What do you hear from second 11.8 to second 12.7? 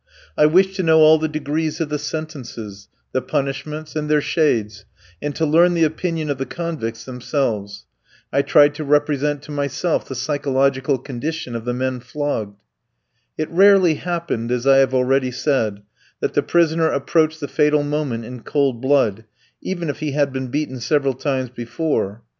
flogged.